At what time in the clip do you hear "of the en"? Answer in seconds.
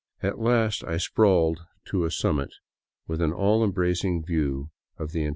4.97-5.29